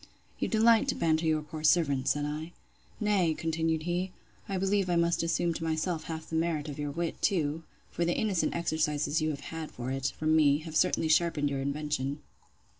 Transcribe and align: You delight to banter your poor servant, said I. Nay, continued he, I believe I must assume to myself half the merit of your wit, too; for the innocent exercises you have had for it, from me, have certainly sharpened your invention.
You 0.39 0.47
delight 0.47 0.87
to 0.87 0.95
banter 0.95 1.27
your 1.27 1.43
poor 1.43 1.63
servant, 1.63 2.07
said 2.07 2.25
I. 2.25 2.53
Nay, 2.99 3.35
continued 3.35 3.83
he, 3.83 4.11
I 4.49 4.57
believe 4.57 4.89
I 4.89 4.95
must 4.95 5.21
assume 5.21 5.53
to 5.53 5.63
myself 5.63 6.05
half 6.05 6.27
the 6.27 6.35
merit 6.35 6.67
of 6.69 6.79
your 6.79 6.89
wit, 6.89 7.21
too; 7.21 7.61
for 7.91 8.03
the 8.03 8.17
innocent 8.17 8.55
exercises 8.55 9.21
you 9.21 9.29
have 9.29 9.41
had 9.53 9.69
for 9.69 9.91
it, 9.91 10.11
from 10.17 10.35
me, 10.35 10.57
have 10.65 10.75
certainly 10.75 11.07
sharpened 11.07 11.51
your 11.51 11.61
invention. 11.61 12.23